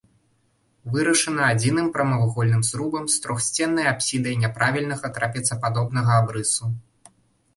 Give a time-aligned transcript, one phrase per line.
[0.93, 6.65] Вырашана адзіным прамавугольным зрубам з трохсценнай апсідай няправільнага трапецападобнага абрысу.